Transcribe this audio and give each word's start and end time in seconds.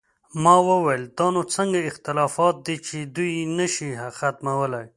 ما 0.43 0.55
وویل: 0.67 1.03
دا 1.17 1.27
نو 1.35 1.41
څنګه 1.55 1.79
اختلافات 1.89 2.55
دي 2.65 2.75
چې 2.87 2.97
دوی 3.15 3.29
یې 3.39 3.43
نه 3.57 3.67
شي 3.73 3.89
ختمولی؟ 4.17 4.85